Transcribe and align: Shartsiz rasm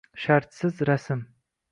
Shartsiz 0.21 0.81
rasm 0.89 1.21